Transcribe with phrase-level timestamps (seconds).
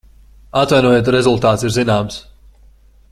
[0.61, 2.21] Atvainojiet, rezultāts ir zināms.